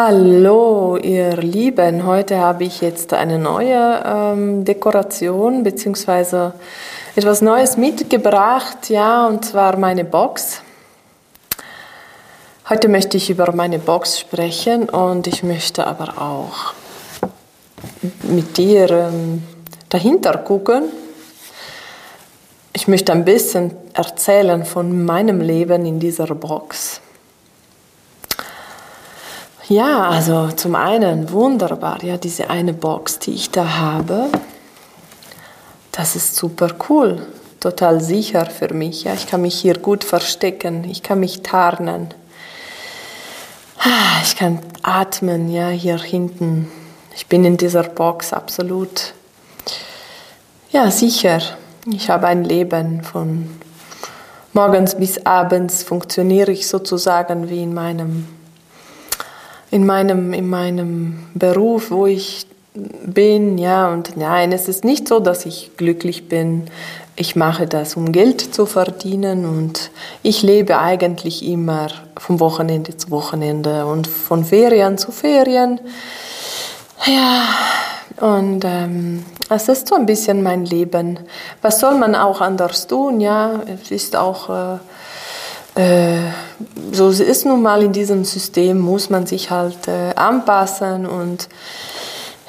[0.00, 6.50] Hallo ihr Lieben, heute habe ich jetzt eine neue ähm, Dekoration bzw.
[7.16, 10.62] etwas Neues mitgebracht, ja, und zwar meine Box.
[12.68, 16.74] Heute möchte ich über meine Box sprechen und ich möchte aber auch
[18.22, 19.42] mit dir ähm,
[19.88, 20.84] dahinter gucken.
[22.72, 27.00] Ich möchte ein bisschen erzählen von meinem Leben in dieser Box.
[29.68, 34.30] Ja, also zum einen wunderbar, ja, diese eine Box, die ich da habe,
[35.92, 37.26] das ist super cool,
[37.60, 39.04] total sicher für mich.
[39.04, 42.14] Ja, ich kann mich hier gut verstecken, ich kann mich tarnen,
[43.80, 46.72] ah, ich kann atmen, ja, hier hinten.
[47.14, 49.12] Ich bin in dieser Box absolut,
[50.70, 51.40] ja, sicher.
[51.84, 53.50] Ich habe ein Leben von
[54.54, 58.37] morgens bis abends funktioniere ich sozusagen wie in meinem
[59.70, 65.20] in meinem, in meinem Beruf, wo ich bin, ja, und nein, es ist nicht so,
[65.20, 66.68] dass ich glücklich bin.
[67.16, 69.90] Ich mache das, um Geld zu verdienen und
[70.22, 75.80] ich lebe eigentlich immer vom Wochenende zu Wochenende und von Ferien zu Ferien.
[77.06, 77.48] Ja,
[78.20, 81.18] und ähm, es ist so ein bisschen mein Leben.
[81.62, 83.20] Was soll man auch anders tun?
[83.20, 84.78] Ja, es ist auch äh,
[85.78, 86.32] äh,
[86.90, 91.48] so ist nun mal in diesem System, muss man sich halt äh, anpassen und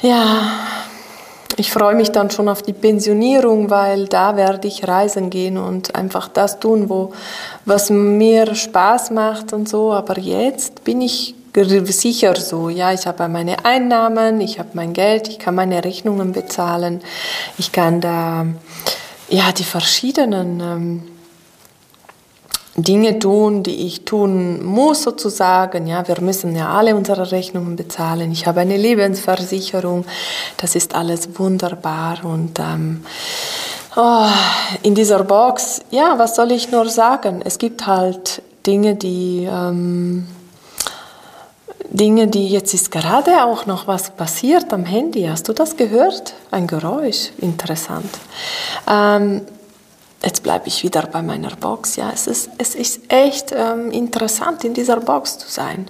[0.02, 0.42] ja,
[1.56, 5.94] ich freue mich dann schon auf die Pensionierung, weil da werde ich reisen gehen und
[5.94, 7.12] einfach das tun, wo,
[7.66, 9.92] was mir Spaß macht und so.
[9.92, 11.36] Aber jetzt bin ich
[11.86, 16.32] sicher so, ja, ich habe meine Einnahmen, ich habe mein Geld, ich kann meine Rechnungen
[16.32, 17.02] bezahlen,
[17.58, 18.46] ich kann da
[19.28, 21.04] ja die verschiedenen ähm,
[22.84, 25.88] Dinge tun, die ich tun muss sozusagen.
[25.88, 28.32] Ja, wir müssen ja alle unsere Rechnungen bezahlen.
[28.32, 30.06] Ich habe eine Lebensversicherung.
[30.58, 33.04] Das ist alles wunderbar und ähm,
[33.96, 34.28] oh,
[34.84, 37.42] in dieser Box, ja, was soll ich nur sagen?
[37.44, 40.28] Es gibt halt Dinge, die ähm,
[41.92, 45.24] Dinge, die jetzt ist gerade auch noch was passiert am Handy.
[45.24, 46.34] Hast du das gehört?
[46.52, 48.10] Ein Geräusch, interessant.
[48.88, 49.42] Ähm,
[50.24, 51.96] jetzt bleibe ich wieder bei meiner Box.
[51.96, 55.90] Ja, es ist, es ist echt ähm, interessant, in dieser Box zu sein.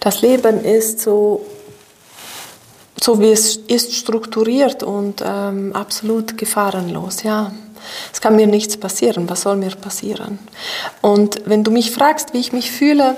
[0.00, 1.46] Das Leben ist so,
[3.00, 7.22] so wie es ist, strukturiert und ähm, absolut gefahrenlos.
[7.22, 7.52] Ja,
[8.12, 9.28] es kann mir nichts passieren.
[9.30, 10.38] Was soll mir passieren?
[11.00, 13.16] Und wenn du mich fragst, wie ich mich fühle,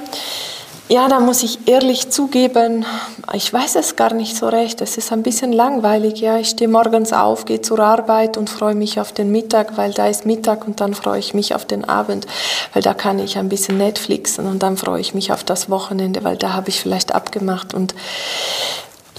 [0.91, 2.85] ja, da muss ich ehrlich zugeben,
[3.33, 4.81] ich weiß es gar nicht so recht.
[4.81, 6.21] Es ist ein bisschen langweilig.
[6.21, 9.93] Ja, ich stehe morgens auf, gehe zur Arbeit und freue mich auf den Mittag, weil
[9.93, 12.27] da ist Mittag und dann freue ich mich auf den Abend,
[12.73, 16.25] weil da kann ich ein bisschen Netflixen und dann freue ich mich auf das Wochenende,
[16.25, 17.95] weil da habe ich vielleicht abgemacht und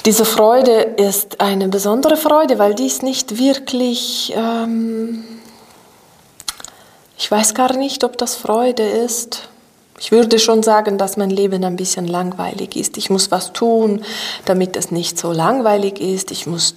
[0.05, 5.23] diese Freude ist eine besondere Freude, weil die ist nicht wirklich, ähm,
[7.17, 9.50] ich weiß gar nicht, ob das Freude ist.
[10.01, 12.97] Ich würde schon sagen, dass mein Leben ein bisschen langweilig ist.
[12.97, 14.03] Ich muss was tun,
[14.45, 16.31] damit es nicht so langweilig ist.
[16.31, 16.73] Ich muss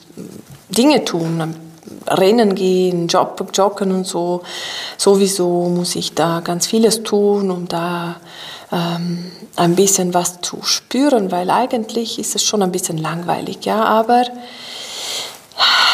[0.69, 1.57] Dinge tun,
[2.07, 4.43] Rennen gehen, joggen und so.
[4.99, 8.17] Sowieso muss ich da ganz vieles tun, um da
[8.71, 13.83] ähm, ein bisschen was zu spüren, weil eigentlich ist es schon ein bisschen langweilig, ja.
[13.85, 14.25] Aber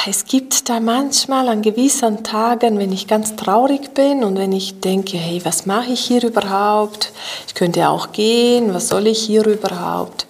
[0.07, 4.81] es gibt da manchmal an gewissen Tagen, wenn ich ganz traurig bin und wenn ich
[4.81, 7.13] denke, hey, was mache ich hier überhaupt?
[7.47, 10.27] Ich könnte auch gehen, was soll ich hier überhaupt?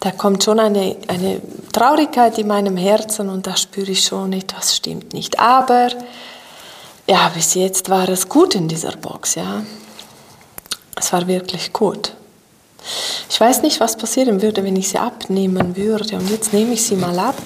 [0.00, 1.40] Da kommt schon eine, eine
[1.72, 5.38] Traurigkeit in meinem Herzen und da spüre ich schon, etwas stimmt nicht.
[5.38, 5.88] Aber
[7.06, 9.62] ja, bis jetzt war es gut in dieser Box, ja.
[10.96, 12.12] Es war wirklich gut.
[13.28, 16.16] Ich weiß nicht, was passieren würde, wenn ich sie abnehmen würde.
[16.16, 17.36] Und jetzt nehme ich sie mal ab.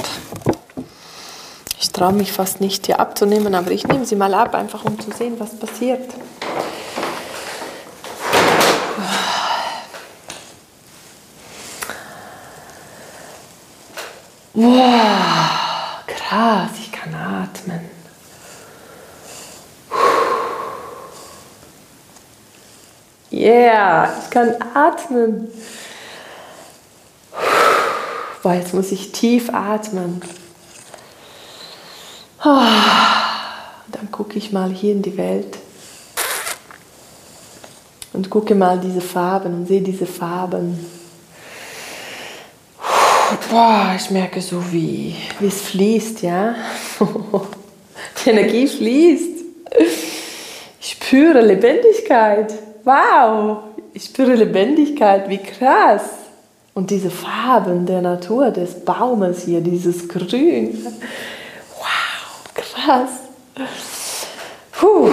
[1.82, 5.00] Ich traue mich fast nicht hier abzunehmen, aber ich nehme sie mal ab, einfach um
[5.00, 6.12] zu sehen, was passiert.
[14.52, 17.88] Wow, krass, ich kann atmen.
[23.32, 25.48] Yeah, ich kann atmen.
[28.42, 30.20] Boah, jetzt muss ich tief atmen.
[32.42, 35.56] Dann gucke ich mal hier in die Welt
[38.12, 40.78] und gucke mal diese Farben und sehe diese Farben.
[43.50, 46.54] Boah, ich merke so, wie, wie es fließt, ja.
[48.22, 49.42] Die Energie fließt.
[50.82, 52.52] Ich spüre Lebendigkeit.
[52.84, 53.62] Wow,
[53.94, 56.02] ich spüre Lebendigkeit, wie krass.
[56.74, 60.84] Und diese Farben der Natur, des Baumes hier, dieses Grün.
[61.78, 63.08] Wow, krass.
[64.80, 65.10] Puh.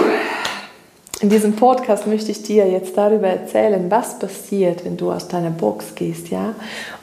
[1.20, 5.50] In diesem Podcast möchte ich dir jetzt darüber erzählen, was passiert, wenn du aus deiner
[5.50, 6.54] Box gehst, ja?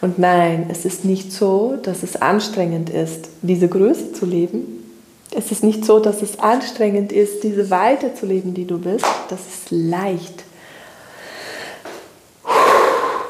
[0.02, 4.84] Und nein, es ist nicht so, dass es anstrengend ist, diese Größe zu leben.
[5.30, 9.06] Es ist nicht so, dass es anstrengend ist, diese Weite zu leben, die du bist.
[9.30, 10.44] Das ist leicht.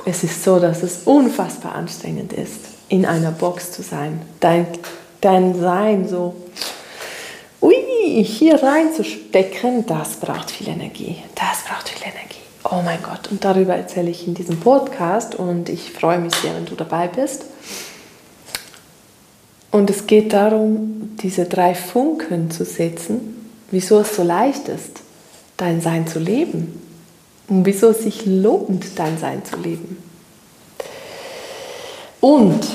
[0.05, 4.21] Es ist so, dass es unfassbar anstrengend ist, in einer Box zu sein.
[4.39, 4.67] Dein,
[5.19, 6.35] dein Sein so
[7.61, 11.17] ui, hier reinzustecken, das braucht viel Energie.
[11.35, 12.39] Das braucht viel Energie.
[12.63, 13.31] Oh mein Gott.
[13.31, 17.07] Und darüber erzähle ich in diesem Podcast und ich freue mich sehr, wenn du dabei
[17.07, 17.45] bist.
[19.71, 25.01] Und es geht darum, diese drei Funken zu setzen, wieso es so leicht ist,
[25.57, 26.81] dein Sein zu leben
[27.47, 29.97] und wieso es sich lohnt, dein Sein zu leben.
[32.21, 32.65] Und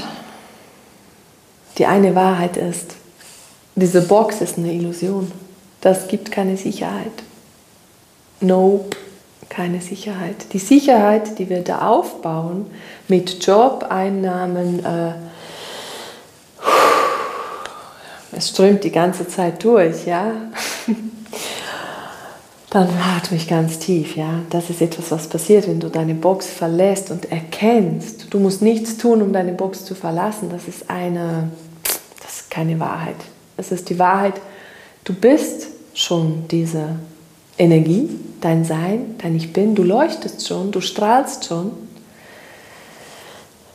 [1.79, 2.97] die eine Wahrheit ist,
[3.75, 5.31] diese Box ist eine Illusion.
[5.81, 7.12] Das gibt keine Sicherheit.
[8.40, 8.96] Nope,
[9.49, 10.52] keine Sicherheit.
[10.52, 12.67] Die Sicherheit, die wir da aufbauen
[13.08, 15.12] mit Job, Einnahmen, äh,
[18.32, 20.32] es strömt die ganze Zeit durch, ja.
[22.70, 24.40] Dann atme ich ganz tief, ja.
[24.50, 28.32] Das ist etwas, was passiert, wenn du deine Box verlässt und erkennst.
[28.32, 30.49] Du musst nichts tun, um deine Box zu verlassen.
[30.50, 31.50] Das ist eine,
[32.23, 33.16] das ist keine Wahrheit.
[33.61, 34.35] Es ist die Wahrheit,
[35.05, 36.97] du bist schon diese
[37.59, 38.09] Energie,
[38.41, 41.73] dein Sein, dein Ich Bin, du leuchtest schon, du strahlst schon.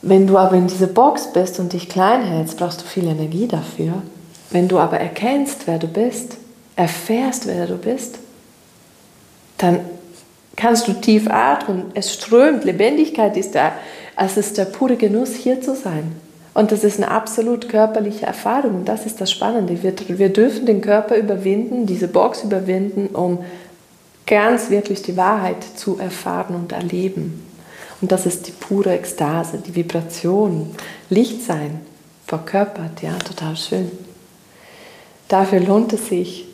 [0.01, 3.47] Wenn du aber in diese Box bist und dich klein hältst, brauchst du viel Energie
[3.47, 4.01] dafür.
[4.49, 6.37] Wenn du aber erkennst, wer du bist,
[6.75, 8.17] erfährst, wer du bist,
[9.59, 9.81] dann
[10.55, 13.73] kannst du tief atmen, es strömt, Lebendigkeit ist da,
[14.17, 16.15] es ist der pure Genuss, hier zu sein.
[16.55, 19.83] Und das ist eine absolut körperliche Erfahrung und das ist das Spannende.
[19.83, 23.39] Wir, wir dürfen den Körper überwinden, diese Box überwinden, um
[24.25, 27.45] ganz wirklich die Wahrheit zu erfahren und erleben.
[27.99, 30.71] Und das ist die pure Ekstase, die Vibration,
[31.09, 31.81] Lichtsein
[32.25, 33.91] verkörpert, ja, total schön.
[35.27, 36.47] Dafür lohnt es sich,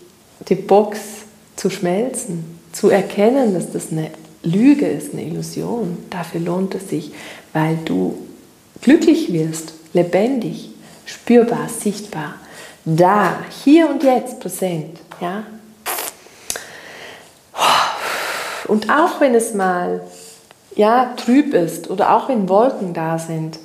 [0.49, 0.99] die Box
[1.55, 4.09] zu schmelzen, zu erkennen, dass das eine
[4.41, 5.99] Lüge ist, eine Illusion.
[6.09, 7.11] Dafür lohnt es sich,
[7.53, 8.17] weil du
[8.81, 10.69] glücklich wirst lebendig,
[11.05, 12.35] spürbar, sichtbar,
[12.85, 14.99] da, hier und jetzt präsent.
[15.19, 15.43] Ja?
[18.67, 20.01] Und auch wenn es mal
[20.75, 23.59] ja, trüb ist oder auch wenn Wolken da sind,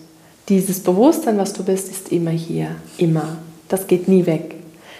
[0.49, 2.69] dieses Bewusstsein, was du bist, ist immer hier,
[2.99, 3.37] immer.
[3.69, 4.55] Das geht nie weg.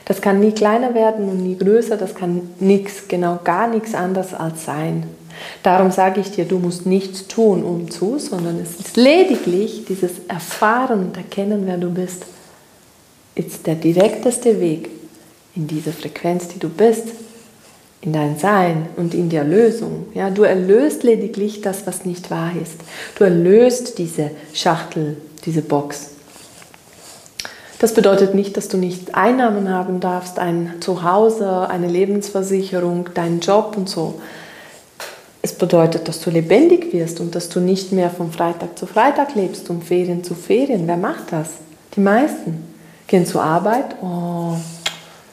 [0.05, 4.34] Das kann nie kleiner werden und nie größer, das kann nichts, genau gar nichts anderes
[4.34, 5.05] als sein.
[5.62, 10.12] Darum sage ich dir, du musst nichts tun, um zu, sondern es ist lediglich dieses
[10.29, 12.27] Erfahren und Erkennen, wer du bist.
[13.34, 14.91] Ist der direkteste Weg
[15.55, 17.08] in diese Frequenz, die du bist,
[18.03, 20.06] in dein Sein und in die Erlösung.
[20.15, 22.77] Ja, du erlöst lediglich das, was nicht wahr ist.
[23.17, 26.10] Du erlöst diese Schachtel, diese Box.
[27.79, 33.75] Das bedeutet nicht, dass du nicht Einnahmen haben darfst, ein Zuhause, eine Lebensversicherung, deinen Job
[33.77, 34.20] und so.
[35.46, 39.36] Es bedeutet, dass du lebendig wirst und dass du nicht mehr von Freitag zu Freitag
[39.36, 40.88] lebst und Ferien zu Ferien.
[40.88, 41.50] Wer macht das?
[41.94, 42.65] Die meisten
[43.06, 43.94] gehen zur Arbeit.
[44.03, 44.56] Oh,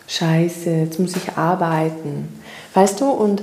[0.08, 2.30] scheiße, jetzt muss ich arbeiten.
[2.76, 3.42] Weißt du, und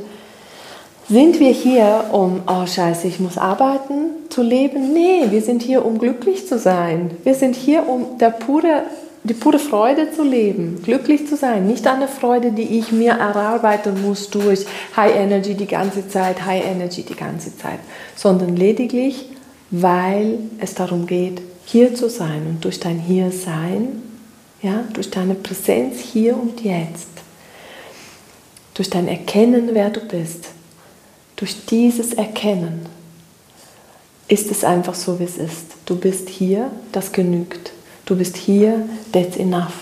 [1.09, 4.93] sind wir hier, um, oh scheiße, ich muss arbeiten, zu leben?
[4.93, 7.11] Nee, wir sind hier, um glücklich zu sein.
[7.25, 8.85] Wir sind hier, um der pure
[9.23, 11.67] die pure Freude zu leben, glücklich zu sein.
[11.67, 14.65] Nicht eine Freude, die ich mir erarbeiten muss durch
[14.97, 17.81] High Energy die ganze Zeit, High Energy die ganze Zeit,
[18.17, 19.27] sondern lediglich,
[19.71, 24.03] weil es darum geht, hier zu sein und durch dein Hiersein,
[24.63, 27.09] ja, durch deine Präsenz hier und jetzt,
[28.75, 30.49] durch dein Erkennen, wer du bist,
[31.37, 32.87] durch dieses Erkennen
[34.29, 35.67] ist es einfach so, wie es ist.
[35.87, 37.73] Du bist hier, das genügt.
[38.11, 39.73] Du bist hier, that's enough.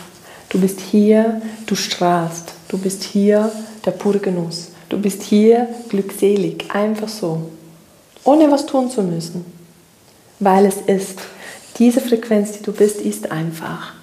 [0.50, 2.52] Du bist hier, du strahlst.
[2.68, 3.50] Du bist hier,
[3.86, 4.72] der pure Genuss.
[4.90, 7.48] Du bist hier glückselig, einfach so.
[8.24, 9.46] Ohne was tun zu müssen.
[10.40, 11.20] Weil es ist.
[11.78, 13.94] Diese Frequenz, die du bist, ist einfach.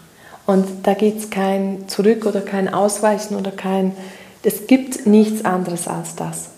[0.48, 3.96] Und da geht es kein Zurück oder kein Ausweichen oder kein,
[4.42, 6.50] es gibt nichts anderes als das.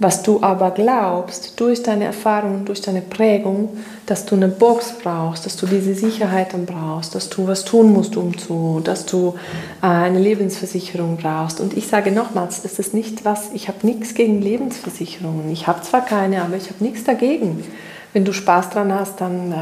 [0.00, 5.44] Was du aber glaubst, durch deine Erfahrungen, durch deine Prägung, dass du eine Box brauchst,
[5.44, 9.34] dass du diese Sicherheiten brauchst, dass du was tun musst, um zu, dass du
[9.82, 11.60] äh, eine Lebensversicherung brauchst.
[11.60, 15.50] Und ich sage nochmals, es ist nicht was, ich habe nichts gegen Lebensversicherungen.
[15.50, 17.64] Ich habe zwar keine, aber ich habe nichts dagegen.
[18.12, 19.56] Wenn du Spaß dran hast, dann äh,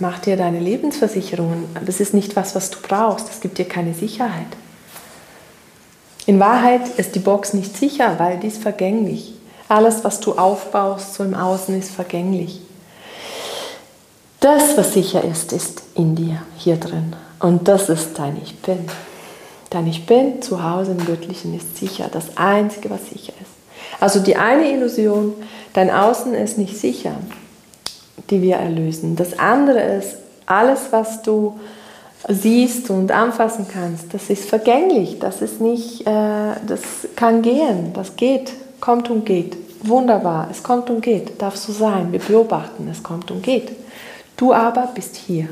[0.00, 1.64] mach dir deine Lebensversicherungen.
[1.74, 3.30] Aber es ist nicht was, was du brauchst.
[3.30, 4.48] Es gibt dir keine Sicherheit.
[6.26, 9.37] In Wahrheit ist die Box nicht sicher, weil die ist vergänglich.
[9.68, 12.60] Alles, was du aufbaust, so im Außen, ist vergänglich.
[14.40, 17.14] Das, was sicher ist, ist in dir, hier drin.
[17.40, 18.86] Und das ist dein Ich Bin.
[19.70, 22.08] Dein Ich Bin zu Hause im Göttlichen ist sicher.
[22.10, 23.50] Das Einzige, was sicher ist.
[24.00, 25.34] Also die eine Illusion,
[25.72, 27.12] dein Außen ist nicht sicher,
[28.30, 29.16] die wir erlösen.
[29.16, 31.58] Das andere ist, alles, was du
[32.28, 35.18] siehst und anfassen kannst, das ist vergänglich.
[35.18, 36.80] Das ist nicht, äh, das
[37.16, 39.56] kann gehen, das geht kommt und geht.
[39.82, 42.10] Wunderbar, es kommt und geht, darf so sein.
[42.12, 43.72] Wir beobachten, es kommt und geht.
[44.36, 45.48] Du aber bist hier.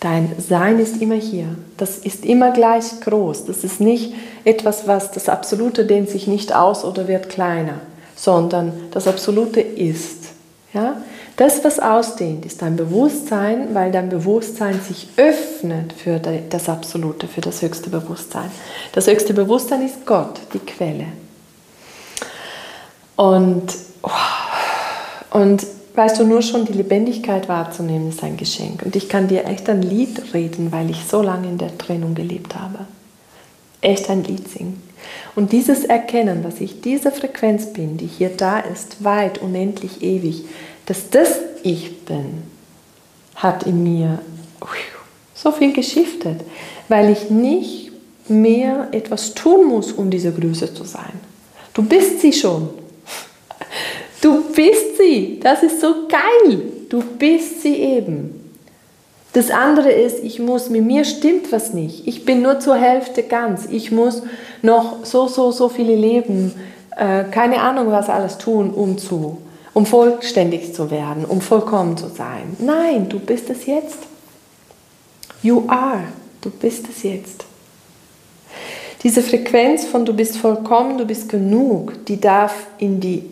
[0.00, 1.46] Dein Sein ist immer hier.
[1.76, 3.44] Das ist immer gleich groß.
[3.44, 4.14] Das ist nicht
[4.44, 7.80] etwas, was das Absolute dehnt sich nicht aus oder wird kleiner,
[8.16, 10.28] sondern das Absolute ist.
[10.72, 10.96] Ja?
[11.40, 17.40] Das, was ausdehnt, ist dein Bewusstsein, weil dein Bewusstsein sich öffnet für das Absolute, für
[17.40, 18.50] das höchste Bewusstsein.
[18.92, 21.06] Das höchste Bewusstsein ist Gott, die Quelle.
[23.16, 23.74] Und,
[25.30, 28.82] und weißt du, nur schon die Lebendigkeit wahrzunehmen, ist ein Geschenk.
[28.82, 32.14] Und ich kann dir echt ein Lied reden, weil ich so lange in der Trennung
[32.14, 32.80] gelebt habe.
[33.80, 34.82] Echt ein Lied singen.
[35.34, 40.44] Und dieses Erkennen, dass ich diese Frequenz bin, die hier da ist, weit, unendlich, ewig,
[40.90, 42.42] dass das Ich bin,
[43.36, 44.18] hat in mir
[45.34, 46.40] so viel geschiftet,
[46.88, 47.92] weil ich nicht
[48.28, 51.12] mehr etwas tun muss, um diese Größe zu sein.
[51.74, 52.70] Du bist sie schon.
[54.20, 55.38] Du bist sie.
[55.40, 56.60] Das ist so geil.
[56.88, 58.52] Du bist sie eben.
[59.32, 62.08] Das andere ist, ich muss, mit mir stimmt was nicht.
[62.08, 63.66] Ich bin nur zur Hälfte ganz.
[63.70, 64.24] Ich muss
[64.60, 66.52] noch so, so, so viele Leben,
[66.96, 69.38] äh, keine Ahnung was alles tun, um zu
[69.80, 72.54] um vollständig zu werden, um vollkommen zu sein.
[72.58, 73.96] Nein, du bist es jetzt.
[75.42, 76.02] You are,
[76.42, 77.46] du bist es jetzt.
[79.02, 83.24] Diese Frequenz von du bist vollkommen, du bist genug, die darf in die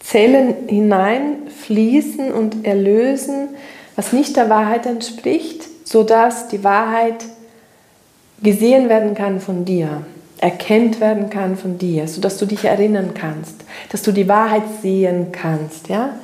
[0.00, 3.50] Zellen hineinfließen und erlösen,
[3.94, 7.24] was nicht der Wahrheit entspricht, sodass die Wahrheit
[8.42, 10.04] gesehen werden kann von dir
[10.42, 13.54] erkennt werden kann von dir, sodass du dich erinnern kannst,
[13.90, 15.88] dass du die Wahrheit sehen kannst.
[15.88, 16.16] Ja?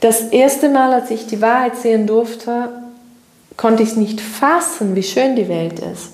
[0.00, 2.68] Das erste Mal, als ich die Wahrheit sehen durfte,
[3.56, 6.10] konnte ich es nicht fassen, wie schön die Welt ist.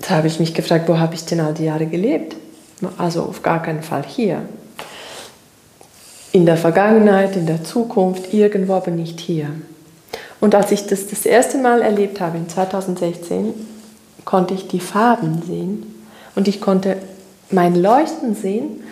[0.00, 2.36] Da habe ich mich gefragt, wo habe ich denn all die Jahre gelebt?
[2.98, 4.42] Also auf gar keinen Fall hier.
[6.32, 9.48] In der Vergangenheit, in der Zukunft, irgendwo, aber nicht hier.
[10.42, 13.54] Und als ich das das erste Mal erlebt habe, in 2016,
[14.24, 16.04] konnte ich die Farben sehen
[16.34, 16.96] und ich konnte
[17.50, 18.82] mein Leuchten sehen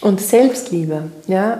[0.00, 1.58] und Selbstliebe ja,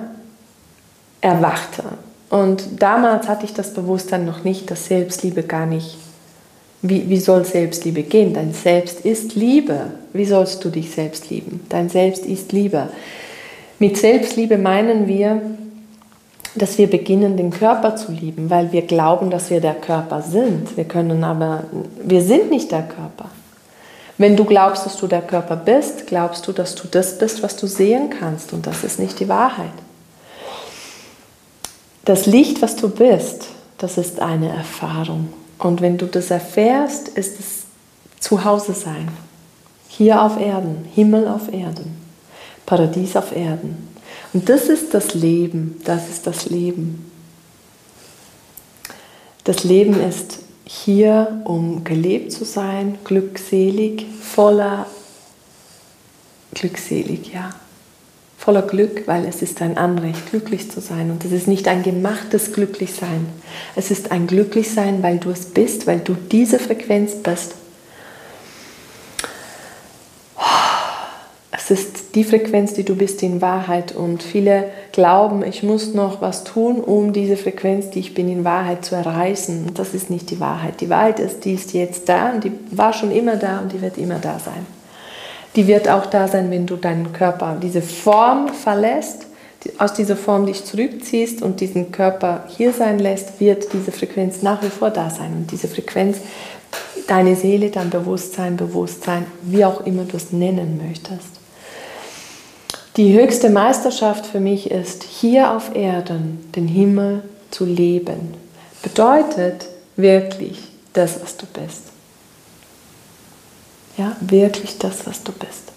[1.21, 1.85] erwachte.
[2.31, 5.99] Und damals hatte ich das Bewusstsein noch nicht, dass Selbstliebe gar nicht,
[6.81, 8.35] wie, wie soll Selbstliebe gehen?
[8.35, 9.93] Dein Selbst ist Liebe.
[10.13, 11.61] Wie sollst du dich selbst lieben?
[11.69, 12.89] Dein Selbst ist Liebe.
[13.79, 15.41] Mit Selbstliebe meinen wir,
[16.55, 20.77] dass wir beginnen, den Körper zu lieben, weil wir glauben, dass wir der Körper sind.
[20.77, 21.65] Wir können aber,
[22.03, 23.31] wir sind nicht der Körper.
[24.19, 27.57] Wenn du glaubst, dass du der Körper bist, glaubst du, dass du das bist, was
[27.57, 28.53] du sehen kannst.
[28.53, 29.73] Und das ist nicht die Wahrheit.
[32.05, 35.33] Das Licht, was du bist, das ist eine Erfahrung.
[35.59, 37.63] Und wenn du das erfährst, ist es
[38.21, 39.09] Zuhause sein.
[39.89, 41.97] Hier auf Erden, Himmel auf Erden,
[42.67, 43.92] Paradies auf Erden.
[44.33, 47.11] Und das ist das Leben, das ist das Leben.
[49.45, 54.87] Das Leben ist hier, um gelebt zu sein, glückselig, voller
[56.55, 57.51] glückselig, ja.
[58.39, 61.13] Voller Glück, weil es ist ein Anrecht, glücklich zu sein.
[61.13, 63.29] Und es ist nicht ein gemachtes Glücklichsein.
[63.77, 67.55] Es ist ein Glücklichsein, weil du es bist, weil du diese Frequenz bist.
[71.53, 73.93] Es ist die Frequenz, die du bist in Wahrheit.
[73.93, 78.45] Und viele glauben, ich muss noch was tun, um diese Frequenz, die ich bin, in
[78.45, 79.65] Wahrheit zu erreichen.
[79.67, 80.81] Und das ist nicht die Wahrheit.
[80.81, 83.83] Die Wahrheit ist, die ist jetzt da und die war schon immer da und die
[83.83, 84.67] wird immer da sein.
[85.57, 89.27] Die wird auch da sein, wenn du deinen Körper, diese Form verlässt,
[89.79, 94.63] aus dieser Form dich zurückziehst und diesen Körper hier sein lässt, wird diese Frequenz nach
[94.63, 95.33] wie vor da sein.
[95.35, 96.19] Und diese Frequenz,
[97.07, 101.42] deine Seele, dein Bewusstsein, Bewusstsein, wie auch immer du es nennen möchtest.
[102.97, 108.35] Die höchste Meisterschaft für mich ist, hier auf Erden den Himmel zu leben.
[108.83, 110.59] Bedeutet wirklich
[110.93, 111.85] das, was du bist.
[113.97, 115.73] Ja, wirklich das, was du bist.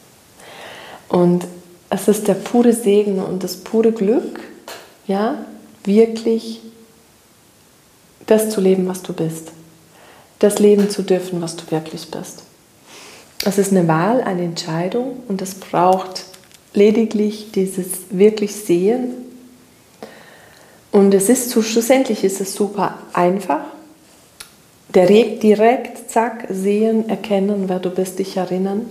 [1.07, 1.45] Und
[1.89, 4.41] es ist der pure Segen und das pure Glück,
[5.07, 5.45] ja,
[5.85, 6.59] wirklich
[8.25, 9.51] das zu leben, was du bist.
[10.39, 12.43] Das leben zu dürfen, was du wirklich bist.
[13.45, 16.25] Es ist eine Wahl, eine Entscheidung und es braucht
[16.75, 19.13] lediglich dieses wirklich Sehen.
[20.91, 23.65] Und es ist so, schlussendlich ist es super einfach.
[24.95, 28.85] Direkt, direkt, zack, sehen, erkennen, wer du bist, dich erinnern.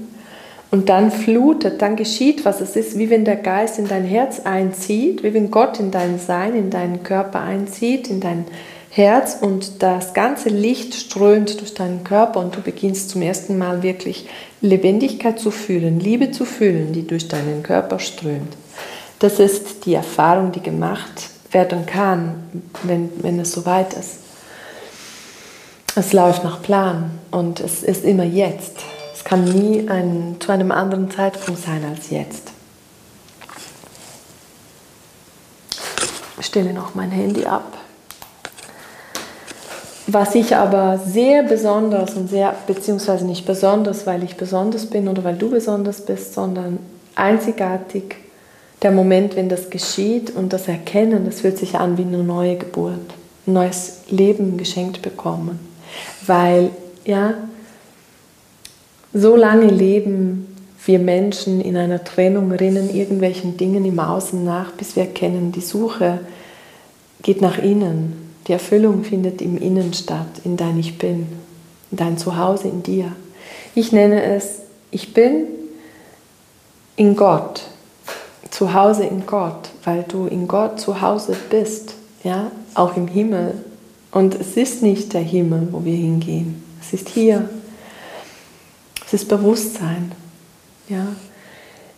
[0.70, 4.40] Und dann flutet, dann geschieht, was es ist, wie wenn der Geist in dein Herz
[4.40, 8.44] einzieht, wie wenn Gott in dein Sein, in deinen Körper einzieht, in dein
[8.94, 13.82] Herz und das ganze Licht strömt durch deinen Körper und du beginnst zum ersten Mal
[13.82, 14.28] wirklich
[14.60, 18.56] Lebendigkeit zu fühlen, Liebe zu fühlen, die durch deinen Körper strömt.
[19.18, 22.34] Das ist die Erfahrung, die gemacht werden kann,
[22.82, 24.18] wenn, wenn es soweit ist.
[25.96, 28.84] Es läuft nach Plan und es ist immer jetzt
[29.24, 32.52] kann nie ein, zu einem anderen Zeitpunkt sein als jetzt.
[36.38, 37.76] Ich stelle noch mein Handy ab.
[40.06, 45.24] Was ich aber sehr besonders und sehr, beziehungsweise nicht besonders, weil ich besonders bin oder
[45.24, 46.78] weil du besonders bist, sondern
[47.14, 48.16] einzigartig
[48.82, 52.56] der Moment, wenn das geschieht und das Erkennen, das fühlt sich an wie eine neue
[52.56, 53.14] Geburt,
[53.46, 55.58] ein neues Leben geschenkt bekommen.
[56.26, 56.70] Weil,
[57.06, 57.34] ja,
[59.14, 64.96] so lange leben wir Menschen in einer Trennung, rennen irgendwelchen Dingen im Außen nach, bis
[64.96, 66.20] wir erkennen, die Suche
[67.22, 68.23] geht nach innen.
[68.46, 71.26] Die Erfüllung findet im Innen statt, in dein Ich Bin,
[71.90, 73.12] in dein Zuhause in dir.
[73.74, 75.46] Ich nenne es, ich bin
[76.96, 77.62] in Gott,
[78.50, 83.54] zu Hause in Gott, weil du in Gott zu Hause bist, ja, auch im Himmel.
[84.12, 86.62] Und es ist nicht der Himmel, wo wir hingehen.
[86.80, 87.48] Es ist hier,
[89.14, 90.12] ist Bewusstsein.
[90.88, 91.06] Ja?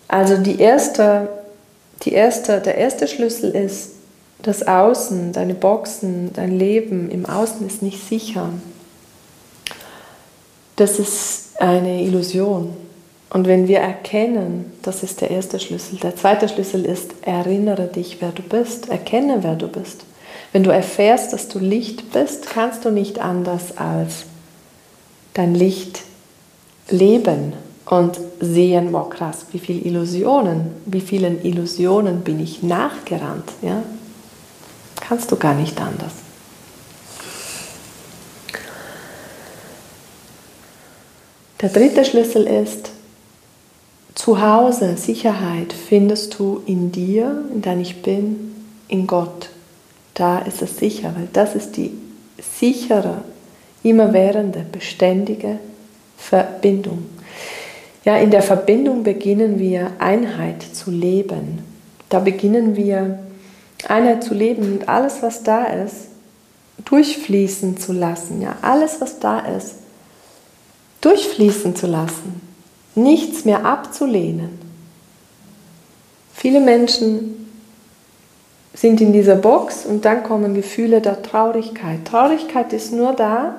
[0.06, 1.28] Also die erste,
[2.02, 3.92] die erste, der erste Schlüssel ist,
[4.42, 8.50] das Außen, deine Boxen, dein Leben im Außen ist nicht sicher.
[10.76, 12.76] Das ist eine Illusion.
[13.30, 15.98] Und wenn wir erkennen, das ist der erste Schlüssel.
[15.98, 20.04] Der zweite Schlüssel ist, erinnere dich, wer du bist, erkenne, wer du bist.
[20.52, 24.26] Wenn du erfährst, dass du Licht bist, kannst du nicht anders als
[25.34, 26.02] dein Licht
[26.88, 27.52] leben
[27.84, 33.50] und sehen, wow krass, wie viele Illusionen, wie vielen Illusionen bin ich nachgerannt.
[33.60, 33.82] Ja?
[35.08, 36.12] Kannst du gar nicht anders.
[41.60, 42.90] Der dritte Schlüssel ist,
[44.14, 48.54] zu Hause, Sicherheit findest du in dir, in dein Ich Bin,
[48.88, 49.50] in Gott.
[50.14, 51.92] Da ist es sicher, weil das ist die
[52.58, 53.22] sichere,
[53.82, 55.58] immerwährende, beständige
[56.16, 57.06] Verbindung.
[58.04, 61.60] Ja, in der Verbindung beginnen wir Einheit zu leben.
[62.08, 63.18] Da beginnen wir
[63.88, 66.08] Einheit zu leben und alles, was da ist,
[66.84, 68.42] durchfließen zu lassen.
[68.42, 69.74] Ja, alles, was da ist,
[71.00, 72.40] durchfließen zu lassen.
[72.94, 74.58] Nichts mehr abzulehnen.
[76.34, 77.48] Viele Menschen
[78.74, 82.04] sind in dieser Box und dann kommen Gefühle der Traurigkeit.
[82.04, 83.56] Traurigkeit ist nur da,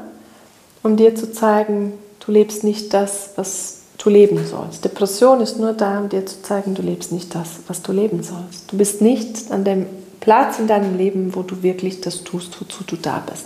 [0.83, 1.93] um dir zu zeigen,
[2.25, 4.85] du lebst nicht das, was du leben sollst.
[4.85, 8.21] Depression ist nur da, um dir zu zeigen, du lebst nicht das, was du leben
[8.21, 8.71] sollst.
[8.71, 9.87] Du bist nicht an dem
[10.19, 13.45] Platz in deinem Leben, wo du wirklich das tust, wozu du da bist.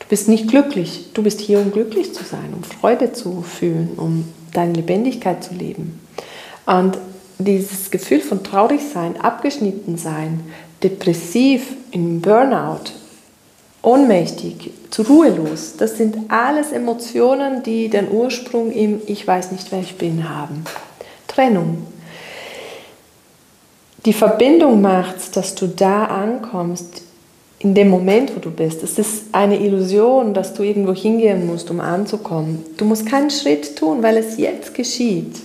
[0.00, 1.06] Du bist nicht glücklich.
[1.14, 5.54] Du bist hier, um glücklich zu sein, um Freude zu fühlen, um deine Lebendigkeit zu
[5.54, 6.00] leben.
[6.66, 6.98] Und
[7.38, 10.40] dieses Gefühl von traurig sein, abgeschnitten sein,
[10.82, 12.92] depressiv, im Burnout,
[13.82, 15.74] ohnmächtig, zu ruhelos.
[15.76, 20.64] Das sind alles Emotionen, die den Ursprung im Ich weiß nicht, wer ich bin haben.
[21.26, 21.86] Trennung.
[24.04, 27.02] Die Verbindung macht, dass du da ankommst,
[27.60, 28.82] in dem Moment, wo du bist.
[28.84, 32.64] Es ist eine Illusion, dass du irgendwo hingehen musst, um anzukommen.
[32.76, 35.40] Du musst keinen Schritt tun, weil es jetzt geschieht.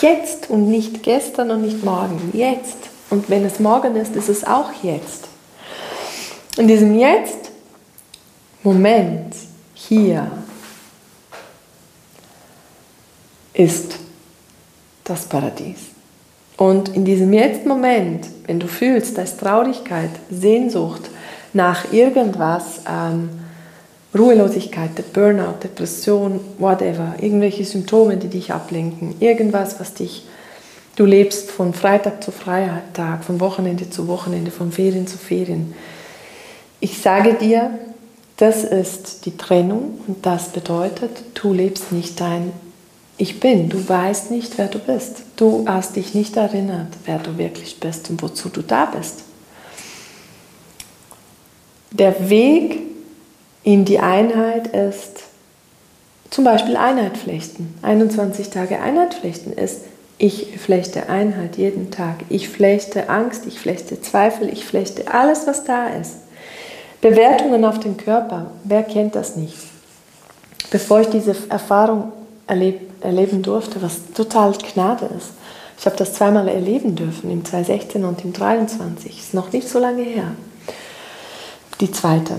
[0.00, 2.30] Jetzt und nicht gestern und nicht morgen.
[2.34, 2.76] Jetzt.
[3.08, 5.28] Und wenn es morgen ist, ist es auch jetzt.
[6.58, 7.50] In diesem Jetzt
[8.62, 9.34] Moment
[9.74, 10.30] hier
[13.54, 13.94] ist
[15.04, 15.78] das Paradies.
[16.58, 21.02] Und in diesem Jetzt-Moment, wenn du fühlst, da ist Traurigkeit, Sehnsucht
[21.52, 23.30] nach irgendwas, ähm,
[24.16, 30.26] Ruhelosigkeit, Burnout, Depression, whatever, irgendwelche Symptome, die dich ablenken, irgendwas, was dich,
[30.96, 35.74] du lebst von Freitag zu Freitag, von Wochenende zu Wochenende, von Ferien zu Ferien.
[36.80, 37.70] Ich sage dir,
[38.36, 42.52] das ist die Trennung und das bedeutet, du lebst nicht dein
[43.20, 45.22] Ich bin, du weißt nicht, wer du bist.
[45.34, 49.24] Du hast dich nicht erinnert, wer du wirklich bist und wozu du da bist.
[51.90, 52.78] Der Weg
[53.64, 55.24] in die Einheit ist
[56.30, 57.74] zum Beispiel Einheit flechten.
[57.82, 59.80] 21 Tage Einheit flechten ist,
[60.18, 62.24] ich flechte Einheit jeden Tag.
[62.28, 66.16] Ich flechte Angst, ich flechte Zweifel, ich flechte alles, was da ist.
[67.00, 69.56] Bewertungen auf den Körper, wer kennt das nicht?
[70.70, 72.12] Bevor ich diese Erfahrung
[72.48, 75.30] erleb, erleben durfte, was total Gnade ist.
[75.78, 79.16] Ich habe das zweimal erleben dürfen, im 2016 und im 2023.
[79.16, 80.32] Ist noch nicht so lange her.
[81.80, 82.34] Die zweite.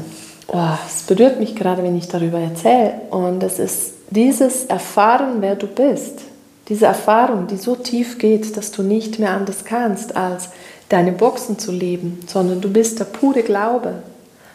[0.47, 3.01] Oh, es berührt mich gerade, wenn ich darüber erzähle.
[3.11, 6.19] Und es ist dieses Erfahren, wer du bist.
[6.67, 10.49] Diese Erfahrung, die so tief geht, dass du nicht mehr anders kannst, als
[10.89, 14.03] deine Boxen zu leben, sondern du bist der pure Glaube.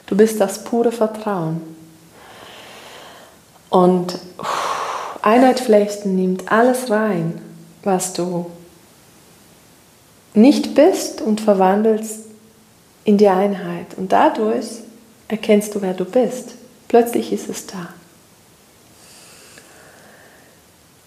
[0.07, 1.63] Du bist das pure Vertrauen.
[3.71, 4.19] Und
[5.25, 7.41] Einheit flechten nimmt alles rein,
[7.83, 8.45] was du
[10.35, 12.27] nicht bist und verwandelst
[13.05, 13.97] in die Einheit.
[13.97, 14.67] Und dadurch
[15.29, 16.57] erkennst du, wer du bist.
[16.89, 17.89] Plötzlich ist es da.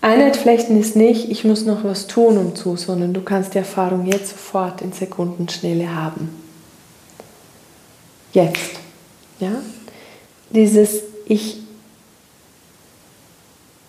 [0.01, 3.60] Einheit flechten ist nicht, ich muss noch was tun um zu, sondern du kannst die
[3.60, 6.30] Erfahrung jetzt sofort in Sekundenschnelle haben.
[8.34, 8.80] Jetzt.
[9.39, 9.51] Ja?
[10.49, 11.66] Dieses Ich,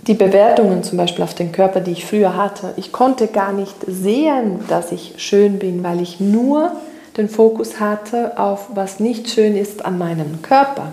[0.08, 3.76] die Bewertungen zum Beispiel auf den Körper, die ich früher hatte, ich konnte gar nicht
[3.86, 6.72] sehen, dass ich schön bin, weil ich nur
[7.18, 10.92] den Fokus hatte auf, was nicht schön ist an meinem Körper.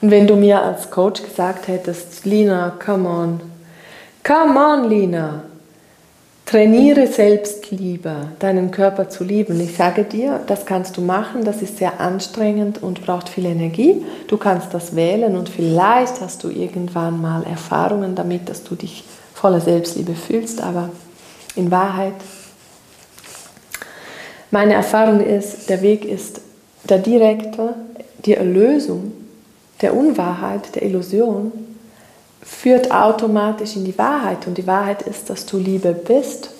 [0.00, 3.40] Und wenn du mir als Coach gesagt hättest, Lina, come on,
[4.24, 5.44] come on, Lina,
[6.52, 9.58] trainiere Selbstliebe, deinen Körper zu lieben.
[9.58, 14.04] Ich sage dir, das kannst du machen, das ist sehr anstrengend und braucht viel Energie.
[14.28, 19.02] Du kannst das wählen und vielleicht hast du irgendwann mal Erfahrungen damit, dass du dich
[19.32, 20.90] voller Selbstliebe fühlst, aber
[21.56, 22.12] in Wahrheit
[24.50, 26.42] meine Erfahrung ist, der Weg ist
[26.86, 27.72] der direkte,
[28.26, 29.12] die Erlösung
[29.80, 31.71] der Unwahrheit, der Illusion,
[32.42, 34.46] führt automatisch in die Wahrheit.
[34.46, 36.50] Und die Wahrheit ist, dass du Liebe bist.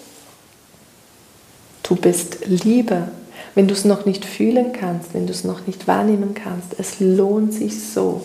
[1.83, 3.09] Du bist Liebe.
[3.55, 7.01] Wenn du es noch nicht fühlen kannst, wenn du es noch nicht wahrnehmen kannst, es
[7.01, 8.23] lohnt sich so,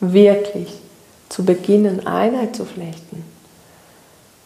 [0.00, 0.72] wirklich
[1.28, 3.24] zu beginnen, Einheit zu flechten,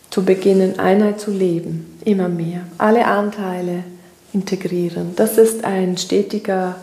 [0.08, 2.62] zu beginnen, Einheit zu leben, immer mehr.
[2.78, 3.84] Alle Anteile,
[4.32, 5.12] integrieren.
[5.16, 6.76] Das ist ein stetiger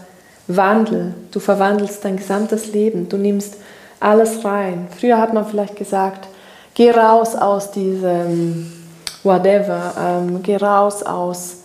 [0.47, 1.15] Wandel.
[1.31, 3.09] Du verwandelst dein gesamtes Leben.
[3.09, 3.55] Du nimmst
[3.99, 4.87] alles rein.
[4.97, 6.27] Früher hat man vielleicht gesagt,
[6.73, 8.71] geh raus aus diesem
[9.23, 11.57] whatever, ähm, geh raus aus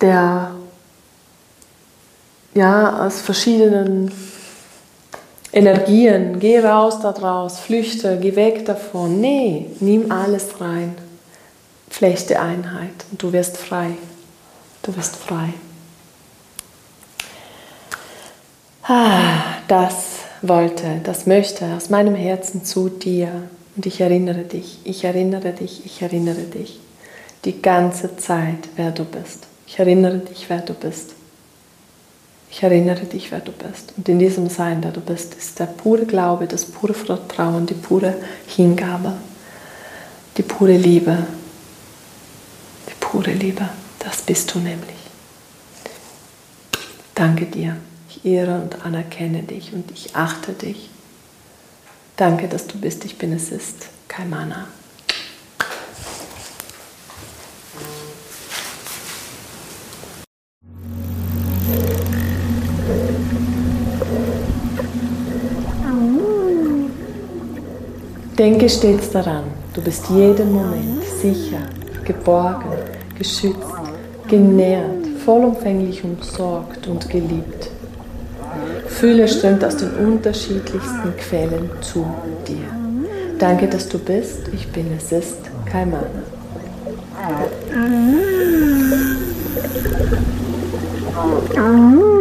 [0.00, 0.50] der,
[2.54, 4.12] ja, aus verschiedenen
[5.52, 9.20] Energien, geh raus da draus, flüchte, geh weg davon.
[9.20, 10.96] Nee, nimm alles rein.
[11.88, 13.90] Flechte Einheit und du wirst frei.
[14.82, 15.54] Du bist frei.
[18.82, 20.13] Ah, das
[20.48, 23.48] wollte, das möchte aus meinem Herzen zu dir.
[23.76, 26.80] Und ich erinnere dich, ich erinnere dich, ich erinnere dich
[27.44, 29.46] die ganze Zeit, wer du bist.
[29.66, 31.14] Ich erinnere dich, wer du bist.
[32.50, 33.92] Ich erinnere dich, wer du bist.
[33.96, 37.74] Und in diesem Sein, der du bist, ist der pure Glaube, das pure Vertrauen, die
[37.74, 38.14] pure
[38.46, 39.14] Hingabe,
[40.36, 41.26] die pure Liebe.
[42.88, 43.68] Die pure Liebe.
[43.98, 44.96] Das bist du nämlich.
[47.14, 47.76] Danke dir.
[48.16, 50.88] Ich ehre und anerkenne dich und ich achte dich.
[52.16, 53.04] Danke, dass du bist.
[53.04, 53.88] Ich bin es ist.
[54.06, 54.68] Kaimana.
[68.38, 71.68] Denke stets daran, du bist jeden Moment sicher,
[72.04, 72.72] geborgen,
[73.16, 73.74] geschützt
[74.28, 77.73] genährt, vollumfänglich umsorgt und geliebt.
[78.94, 82.06] Fühle strömt aus den unterschiedlichsten Quellen zu
[82.46, 82.66] dir.
[83.38, 84.48] Danke, dass du bist.
[84.52, 85.38] Ich bin es ist
[85.70, 86.06] Kaimana.
[91.54, 92.13] Mm-hmm.